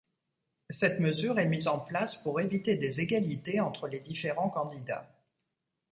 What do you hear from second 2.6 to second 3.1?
des